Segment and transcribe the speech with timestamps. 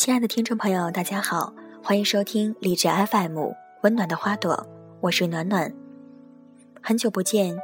[0.00, 1.52] 亲爱的听众朋友，大家好，
[1.82, 3.38] 欢迎收听励志 FM
[3.82, 4.56] 《温暖的花朵》，
[5.02, 5.70] 我是暖暖。
[6.82, 7.54] 很久不见，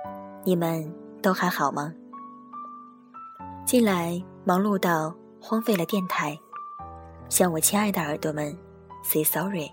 [0.45, 0.93] 你们
[1.23, 1.95] 都还好吗？
[3.65, 6.39] 近来忙碌到荒废了电台，
[7.31, 8.55] 向我亲爱的耳朵们
[9.03, 9.71] say sorry。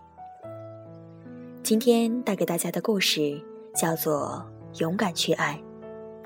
[1.63, 3.43] 今天带给大家的故事
[3.75, 4.41] 叫做
[4.79, 5.61] 《勇敢去爱》，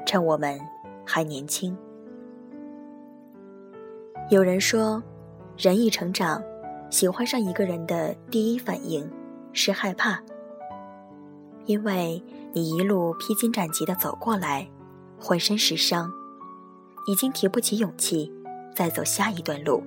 [0.06, 0.60] 趁我们
[1.04, 1.76] 还年轻。
[4.30, 5.02] 有人说，
[5.58, 6.40] 人一成长，
[6.92, 9.10] 喜欢上一个人的第一反应
[9.54, 10.22] 是害怕，
[11.66, 14.70] 因为你一路披荆斩棘的走过来，
[15.20, 16.12] 浑身是伤，
[17.08, 18.32] 已经提不起勇气
[18.76, 19.82] 再走下一段路。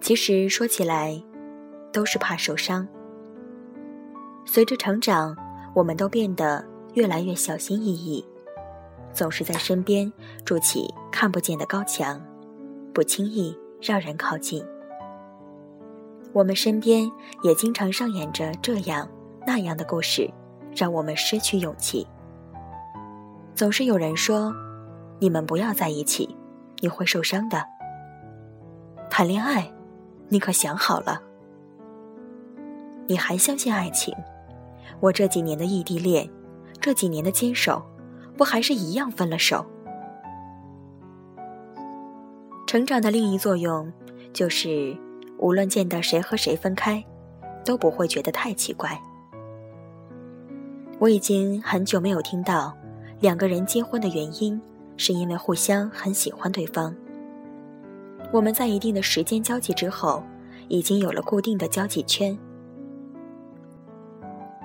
[0.00, 1.22] 其实说起来，
[1.92, 2.88] 都是怕受伤。
[4.44, 5.36] 随着成长，
[5.76, 8.24] 我们都变得越来越小心翼翼，
[9.12, 10.12] 总是在身边
[10.44, 12.20] 筑起看不见的高墙，
[12.92, 14.64] 不轻易让人靠近。
[16.32, 17.10] 我们身边
[17.42, 19.06] 也经常上演着这样
[19.46, 20.30] 那样的故事，
[20.74, 22.06] 让我们失去勇气。
[23.54, 24.54] 总是有人说
[25.20, 26.34] ：“你们不要在一起，
[26.80, 27.62] 你会受伤的。”
[29.10, 29.70] 谈恋爱，
[30.28, 31.20] 你可想好了？
[33.06, 34.14] 你还相信爱情？
[35.00, 36.30] 我这几年的异地恋，
[36.80, 37.82] 这几年的坚守，
[38.38, 39.66] 不还是一样分了手？
[42.72, 43.92] 成长的另一作用，
[44.32, 44.96] 就是
[45.36, 47.04] 无论见到谁和谁分开，
[47.66, 48.98] 都不会觉得太奇怪。
[50.98, 52.74] 我已经很久没有听到，
[53.20, 54.58] 两个人结婚的原因
[54.96, 56.96] 是因为互相很喜欢对方。
[58.32, 60.22] 我们在一定的时间交际之后，
[60.68, 62.34] 已经有了固定的交际圈。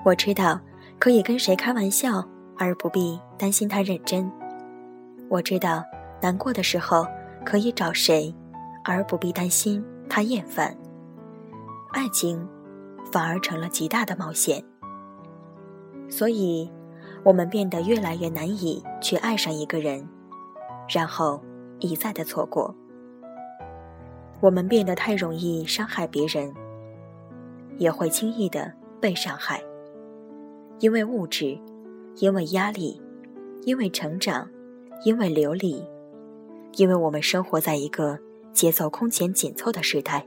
[0.02, 0.58] 我知道
[0.98, 4.32] 可以跟谁开玩笑，而不必担心他认真。
[5.28, 5.84] 我知道
[6.22, 7.06] 难过的时候
[7.48, 8.34] 可以找谁，
[8.84, 10.76] 而不必担心他厌烦。
[11.92, 12.46] 爱情
[13.10, 14.62] 反而成了极大的冒险，
[16.10, 16.70] 所以
[17.24, 20.06] 我们变得越来越难以去爱上一个人，
[20.90, 21.42] 然后
[21.78, 22.74] 一再的错过。
[24.42, 26.52] 我们变得太容易伤害别人，
[27.78, 28.70] 也会轻易的
[29.00, 29.58] 被伤害。
[30.80, 31.58] 因为物质，
[32.16, 33.00] 因为压力，
[33.62, 34.46] 因为成长，
[35.02, 35.82] 因为流离，
[36.74, 38.18] 因为我们生活在一个
[38.52, 40.26] 节奏空前紧凑的时代。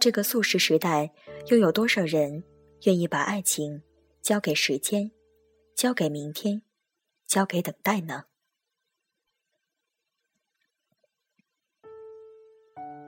[0.00, 1.12] 这个速食时代，
[1.48, 2.42] 又有多少人
[2.84, 3.82] 愿意把爱情
[4.22, 5.10] 交给时间，
[5.74, 6.62] 交给明天，
[7.26, 8.24] 交给等待呢？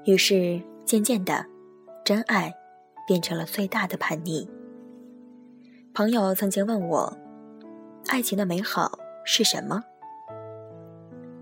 [0.05, 1.47] 于是，渐渐的，
[2.05, 2.53] 真爱
[3.07, 4.49] 变成了最大的叛逆。
[5.95, 7.17] 朋友曾经问我
[8.09, 9.83] ：“爱情的美好是什么？”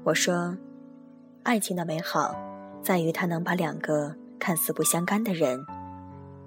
[0.03, 0.57] 我说
[1.45, 2.35] ：“爱情的美好，
[2.83, 5.63] 在于它能把两个看似不相干的人，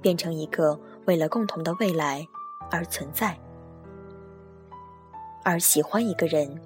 [0.01, 2.25] 变成一个为了共同的未来
[2.71, 3.37] 而存在。
[5.43, 6.59] 而喜欢一个人，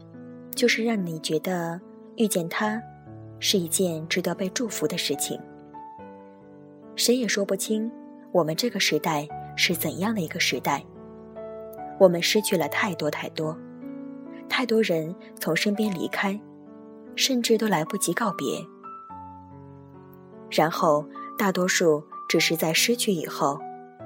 [0.55, 1.79] 就是让你觉得
[2.15, 2.81] 遇见他
[3.37, 5.37] 是一件值得被祝福的事情。
[6.95, 7.91] 谁也说不清
[8.31, 9.27] 我们这个时代
[9.57, 10.81] 是怎样的一个时代。”
[11.99, 13.57] 我们失去了太多太多，
[14.47, 16.39] 太多人从身边离开，
[17.17, 18.65] 甚至都来不及告别。
[20.49, 21.05] 然后，
[21.37, 23.59] 大多数只是在失去以后，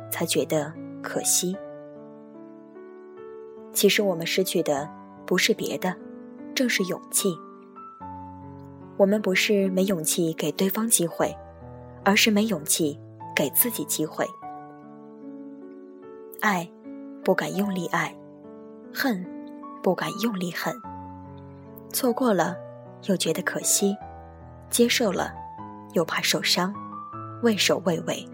[0.09, 0.73] 才觉得
[1.03, 1.55] 可惜。
[3.71, 4.89] 其实，我们失去的
[5.25, 5.95] 不是别的，
[6.55, 7.37] 正是勇气。
[8.97, 11.37] 我们不是没勇气给对方机会，
[12.03, 12.99] 而是没勇气
[13.35, 14.25] 给自己机会。
[16.39, 16.67] 爱。
[17.23, 18.15] 不敢用力爱，
[18.91, 19.23] 恨，
[19.83, 20.73] 不敢用力恨。
[21.93, 22.57] 错过了，
[23.03, 23.95] 又觉得可惜；
[24.69, 25.33] 接受了，
[25.93, 26.73] 又怕受伤，
[27.43, 28.27] 畏首畏尾。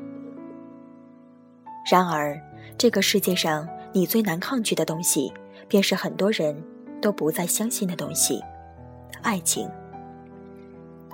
[1.90, 2.40] 然而，
[2.78, 5.32] 这个世界上你最难抗拒的东西，
[5.68, 6.56] 便是很多人
[7.02, 8.42] 都不再相信的东西——
[9.24, 9.70] 爱情。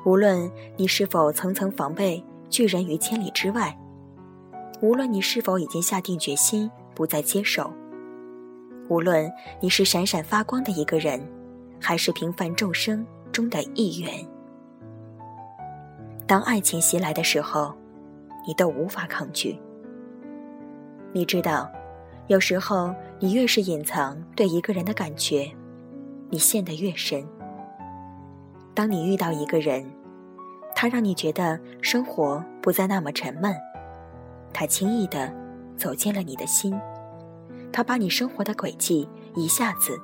[0.05, 3.75] 无论你是否层层防备，拒人于千里之外；
[4.81, 6.69] 无论你是否已经下定决心。
[6.95, 7.73] 不再接受。
[8.87, 9.27] 无论
[9.59, 11.19] 你是闪闪发光的一个人，
[11.81, 13.03] 还是平凡众生
[13.33, 14.25] 中的一员，
[16.25, 17.73] 当爱情袭来的时候，
[18.47, 19.59] 你都无法抗拒。
[21.11, 21.69] 你知道，
[22.27, 25.51] 有时候你越是隐藏对一个人的感觉，
[26.29, 27.27] 你陷得越深。
[28.73, 29.83] 当你遇到一个人，
[30.73, 33.53] 他让你觉得生活不再那么沉闷，
[34.53, 35.33] 他轻易的。
[35.75, 36.79] 走进了你的心，
[37.71, 39.99] 他把你生活的轨迹一下子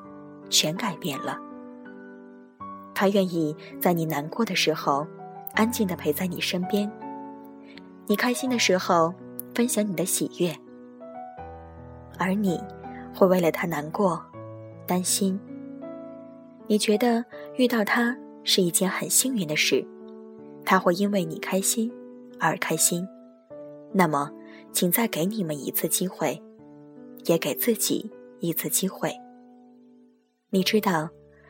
[0.50, 1.40] 全改变了。
[3.00, 5.08] 他愿意在你难过的时候，
[5.54, 6.92] 安静的陪在你身边，
[8.08, 9.14] 你开心的时候
[9.56, 10.54] 分享你的喜悦，
[12.18, 12.62] 而你
[13.16, 14.22] 会为了他难过、
[14.86, 15.40] 担心。
[16.68, 17.24] 你觉得
[17.56, 18.14] 遇到他
[18.44, 19.88] 是一件很幸运的事，
[20.66, 21.90] 他会因为你开心
[22.38, 23.08] 而开心。
[23.94, 24.30] 那么，
[24.74, 26.44] 请再给你们一次机会，
[27.28, 28.12] 也给自己
[28.42, 29.10] 一次机会。
[30.50, 31.10] 你知道，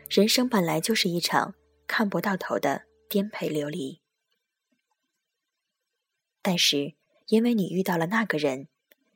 [0.09, 1.53] 人生本来就是一场
[1.85, 4.01] 看不到头的颠沛流离。
[6.41, 6.95] 但是，
[7.27, 8.67] 因为你遇到了那个人，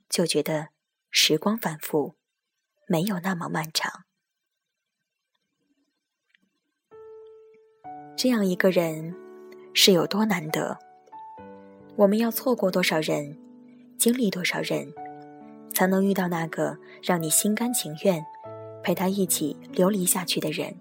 [0.08, 0.68] 就觉得
[1.10, 2.14] 时光反复，
[2.86, 4.06] 没有那么漫长。
[8.16, 9.16] 这样一个人，
[9.74, 10.78] 是有多难得？
[11.96, 13.36] 我们要错过多少人，
[13.98, 14.94] 经历多少人，
[15.74, 18.24] 才能遇到那个让你心甘情愿
[18.84, 20.78] 陪他一起流离下去的人？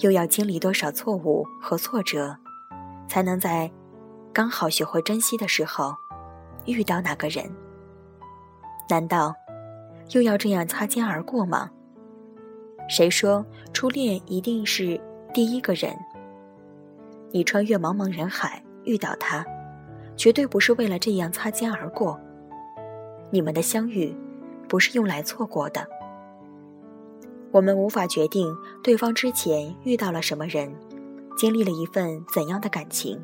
[0.00, 2.36] 又要经历多少错误和挫折，
[3.08, 3.70] 才能在？
[4.30, 5.92] 刚好学会珍惜的时候，
[6.64, 7.50] 遇到那个人，
[8.88, 9.34] 难道
[10.10, 11.68] 又要这样擦肩而过吗？
[12.88, 15.00] 谁说初恋一定是
[15.34, 15.92] 第一个人？
[17.32, 19.44] 你穿越茫茫人海遇到他，
[20.16, 22.20] 绝对不是为了这样擦肩而过。
[23.30, 24.16] 你们的相遇，
[24.68, 25.84] 不是用来错过的。
[27.50, 30.70] 我们无法决定对方之前遇到了什么人，
[31.36, 33.18] 经历了一份怎样的感情。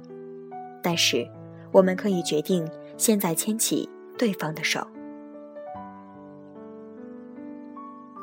[0.82, 1.28] 但是，
[1.72, 2.66] 我们可以决定
[2.96, 4.86] 现在牵起对方的手。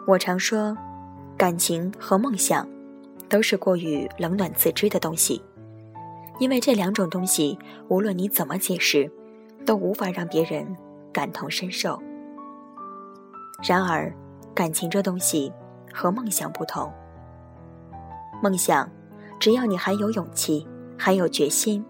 [0.07, 0.75] 我常说，
[1.37, 2.67] 感情和梦想
[3.29, 5.41] 都是过于冷暖自知的东西，
[6.39, 7.57] 因为这两种东西，
[7.87, 9.09] 无论你怎么解释，
[9.65, 10.75] 都无法让别人
[11.13, 12.01] 感同身受。
[13.63, 14.11] 然而，
[14.55, 15.53] 感情这东西
[15.93, 16.91] 和梦想不同。
[18.41, 18.89] 梦想，
[19.39, 20.67] 只要你还有勇气，
[20.97, 21.83] 还有决心。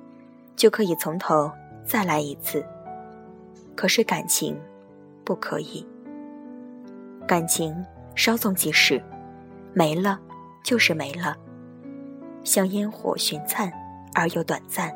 [0.53, 1.49] 就可以从头
[1.83, 2.63] 再来一次。
[3.75, 4.55] 可是感情，
[5.23, 5.87] 不可以。
[7.25, 7.73] 感情
[8.13, 9.01] 稍纵即逝，
[9.73, 10.19] 没了
[10.61, 11.35] 就是没了，
[12.43, 13.71] 像烟火寻灿
[14.13, 14.93] 而又短暂。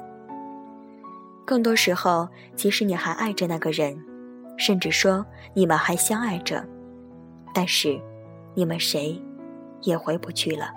[1.46, 3.98] 更多时候，即使你还爱着那个人，
[4.58, 5.26] 甚至说
[5.56, 6.64] 你们还相爱着，
[7.56, 8.00] 但是
[8.56, 9.22] 你们谁
[9.82, 10.74] 也回不去了。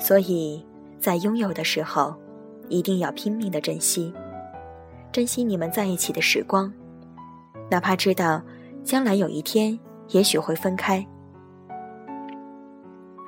[0.00, 0.64] 所以
[0.98, 2.16] 在拥有的时候。
[2.70, 4.12] 一定要拼命的珍惜，
[5.10, 6.70] 珍惜你们在一起的时光，
[7.70, 8.42] 哪怕知道
[8.84, 11.02] 将来有一天也许会分开。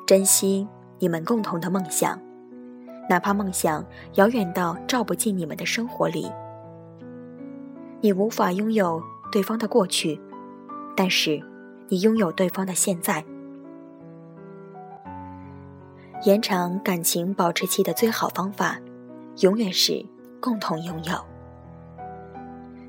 [0.06, 0.68] 珍惜
[0.98, 2.20] 你们共同的梦想，
[3.08, 3.82] 哪怕梦想
[4.16, 6.30] 遥远到照不进你们的生活里。
[8.02, 9.02] 你无法拥有
[9.32, 10.20] 对方的过去，
[10.94, 11.42] 但是
[11.90, 13.22] 你拥有对方的现在。
[16.24, 18.80] 延长感情保质期的最好方法。
[19.38, 20.04] 永远是
[20.38, 21.14] 共同拥有。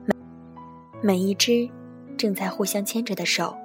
[0.05, 0.13] 每
[1.01, 1.69] 每一只
[2.17, 3.55] 正在互相牵着的手，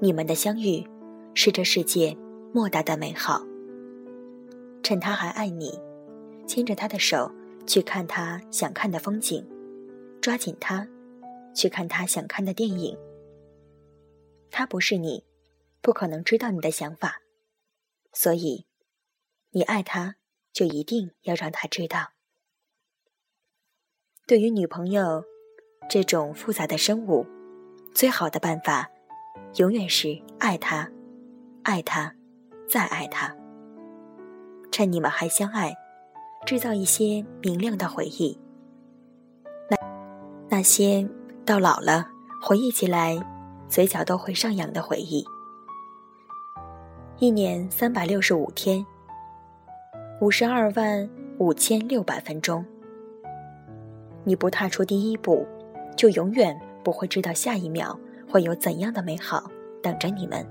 [0.00, 0.86] 你们的相遇
[1.34, 2.16] 是这世界
[2.52, 3.42] 莫大的美好。
[4.82, 5.78] 趁他还爱你，
[6.46, 7.30] 牵着他的手
[7.66, 9.46] 去看他想看的风景，
[10.20, 10.86] 抓紧他
[11.54, 12.96] 去看他想看的电影。
[14.50, 15.24] 他不是你，
[15.80, 17.20] 不可能知道你的想法，
[18.12, 18.66] 所以
[19.50, 20.16] 你爱他。
[20.50, 22.14] 就一定要让他知道。
[24.26, 25.22] 对于女朋友
[25.88, 27.24] 这种复杂的生物，
[27.94, 28.90] 最好的办法，
[29.54, 30.90] 永远是爱她，
[31.62, 32.12] 爱她，
[32.68, 33.36] 再爱她。
[34.72, 35.76] 趁你们还相爱，
[36.44, 38.36] 制造一些明亮的回忆。
[39.70, 39.76] 那
[40.48, 41.08] 那些
[41.46, 42.08] 到老了
[42.42, 43.16] 回忆起来，
[43.68, 45.24] 嘴角都会上扬的回忆。
[47.18, 48.84] 一年三百六十五天。
[50.20, 51.08] 五十二万
[51.38, 52.64] 五千六百分钟，
[54.24, 55.46] 你不踏出第一步，
[55.96, 57.96] 就永远不会知道下一秒
[58.28, 59.48] 会有怎样的美好
[59.80, 60.44] 等着你们。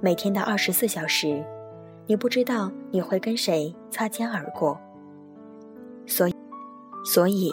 [0.00, 1.44] 每天的二十四小时，
[2.08, 4.76] 你不知道你会跟谁擦肩而过，
[6.04, 6.34] 所以，
[7.04, 7.52] 所以，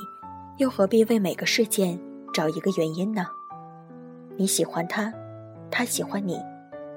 [0.57, 1.99] 又何必为每个事件
[2.33, 3.27] 找一个原因呢？
[4.35, 5.13] 你喜欢他，
[5.69, 6.39] 他喜欢你，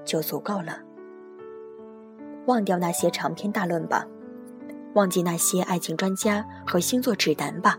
[0.04, 0.78] 就足够了。
[2.46, 4.06] 忘掉那些长篇大论吧，
[4.94, 7.78] 忘记那些爱情专家和星座指南吧，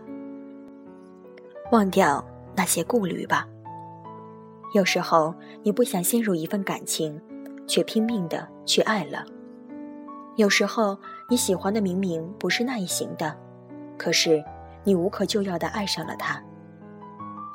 [1.72, 2.24] 忘掉
[2.54, 3.48] 那些顾虑吧。
[4.74, 7.20] 有时候你不想陷入一份感情，
[7.66, 9.24] 却拼命的去爱了；
[10.36, 10.96] 有时候
[11.28, 13.34] 你喜欢的明明不是那一型的，
[13.96, 14.44] 可是
[14.84, 16.40] 你无可救药的爱上了他；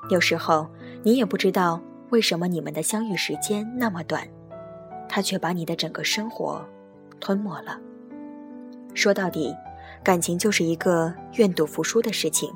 [0.09, 0.67] 有时候
[1.03, 1.79] 你也不知道
[2.13, 4.27] 为什么你们的相遇时间那么短，
[5.09, 6.63] 他却把你的整个生活。
[7.19, 7.79] 吞没了。
[8.93, 9.51] 说到底，
[10.03, 12.53] 感情就是一个愿赌服输的事情。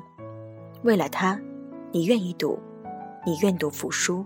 [0.82, 1.40] 为了他，
[1.90, 2.56] 你愿意赌，
[3.26, 4.24] 你愿赌服输，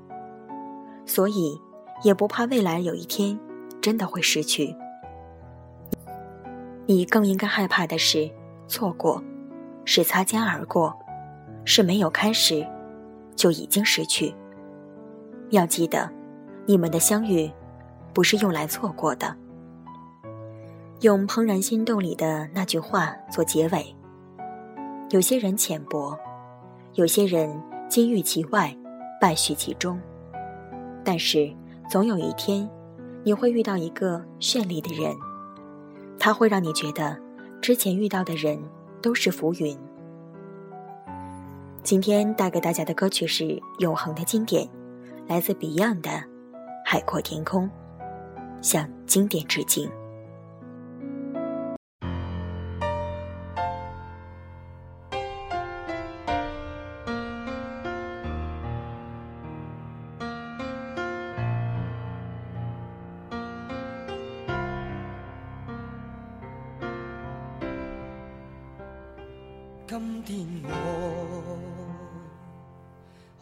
[1.07, 1.59] 所以
[2.03, 3.41] 也不怕未来有一天
[3.81, 4.77] 真的会失去。
[6.85, 8.31] 你更应该害怕的是
[8.69, 9.25] 错过，
[9.87, 10.95] 是擦肩而过，
[11.65, 12.67] 是没有开始
[13.35, 14.35] 就已经失去。
[15.53, 16.11] 要记得，
[16.67, 17.51] 你们的相遇
[18.15, 19.37] 不是用来错过的。
[21.01, 23.95] 用《怦然心动》里的那句话做结尾：
[25.11, 26.19] 有些人浅薄。
[26.95, 27.51] 有些人
[27.89, 28.77] 金玉其外，
[29.19, 29.99] 败絮其中，
[31.03, 31.51] 但是
[31.89, 32.69] 总有一天，
[33.25, 35.15] 你会遇到一个绚丽的人，
[36.19, 37.19] 他会让你觉得
[37.63, 38.59] 之前遇到的人
[39.01, 39.75] 都是浮云。
[41.83, 44.69] 今天带给大家的歌曲是永恒的经典，
[45.33, 46.11] 来自 Beyond 的
[46.85, 47.67] 《海阔天空》，
[48.61, 49.91] 向经典致敬。
[69.89, 71.72] 今天我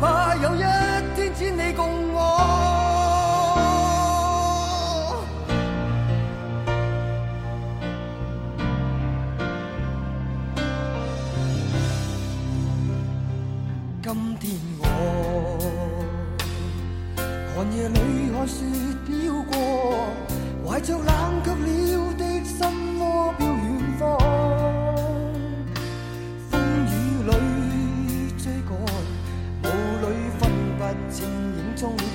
[0.00, 0.60] 怕有一
[1.14, 2.18] 天只你共我？
[14.02, 14.82] 今天我。
[17.54, 17.98] 寒夜里
[18.32, 18.64] 看雪
[19.06, 19.10] 飘
[19.42, 19.52] 过，
[20.66, 21.06] 怀着冷
[21.44, 22.58] 却了的心
[31.80, 32.09] 清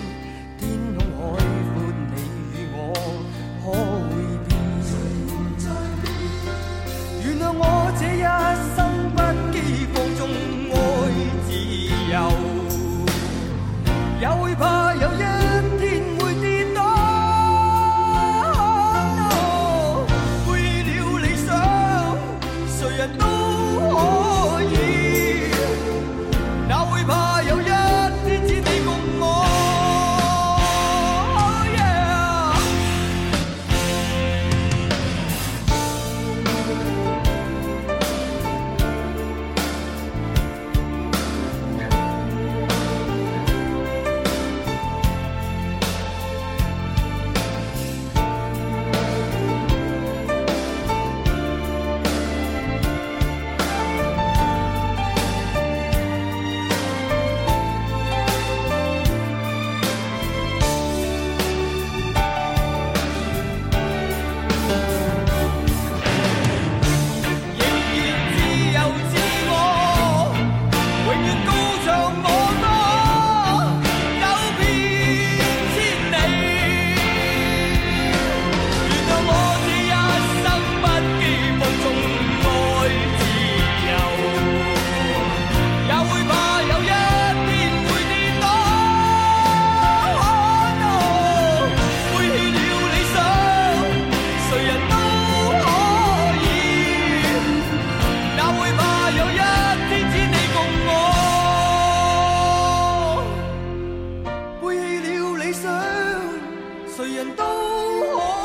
[106.95, 108.44] 谁人都可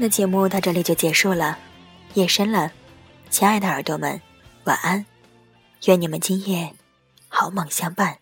[0.00, 1.58] 天的节目到这里就结束了，
[2.14, 2.72] 夜深了，
[3.28, 4.18] 亲爱的耳朵们，
[4.64, 5.04] 晚安，
[5.84, 6.72] 愿你们今夜
[7.28, 8.16] 好梦相伴。